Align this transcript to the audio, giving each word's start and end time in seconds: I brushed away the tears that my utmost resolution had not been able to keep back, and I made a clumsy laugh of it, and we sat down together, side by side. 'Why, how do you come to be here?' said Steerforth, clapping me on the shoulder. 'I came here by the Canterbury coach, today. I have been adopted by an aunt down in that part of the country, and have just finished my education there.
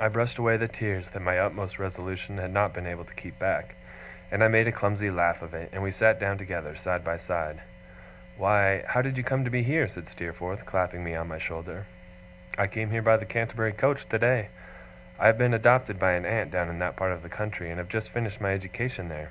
I 0.00 0.08
brushed 0.08 0.36
away 0.36 0.56
the 0.56 0.66
tears 0.66 1.10
that 1.10 1.22
my 1.22 1.38
utmost 1.38 1.78
resolution 1.78 2.38
had 2.38 2.52
not 2.52 2.74
been 2.74 2.88
able 2.88 3.04
to 3.04 3.14
keep 3.14 3.38
back, 3.38 3.76
and 4.32 4.42
I 4.42 4.48
made 4.48 4.66
a 4.66 4.72
clumsy 4.72 5.12
laugh 5.12 5.42
of 5.42 5.54
it, 5.54 5.70
and 5.72 5.80
we 5.80 5.92
sat 5.92 6.18
down 6.18 6.38
together, 6.38 6.74
side 6.74 7.04
by 7.04 7.18
side. 7.18 7.60
'Why, 8.36 8.82
how 8.84 9.00
do 9.00 9.10
you 9.10 9.22
come 9.22 9.44
to 9.44 9.52
be 9.52 9.62
here?' 9.62 9.86
said 9.86 10.08
Steerforth, 10.08 10.66
clapping 10.66 11.04
me 11.04 11.14
on 11.14 11.28
the 11.28 11.38
shoulder. 11.38 11.86
'I 12.58 12.66
came 12.66 12.90
here 12.90 13.00
by 13.02 13.16
the 13.16 13.26
Canterbury 13.26 13.72
coach, 13.72 14.08
today. 14.08 14.48
I 15.20 15.28
have 15.28 15.38
been 15.38 15.54
adopted 15.54 16.00
by 16.00 16.14
an 16.14 16.26
aunt 16.26 16.50
down 16.50 16.68
in 16.68 16.80
that 16.80 16.96
part 16.96 17.12
of 17.12 17.22
the 17.22 17.28
country, 17.28 17.68
and 17.70 17.78
have 17.78 17.86
just 17.88 18.10
finished 18.10 18.40
my 18.40 18.52
education 18.54 19.08
there. 19.08 19.28